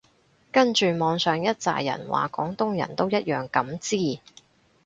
[0.51, 4.19] 跟住網上一柞人話廣東人都一樣咁支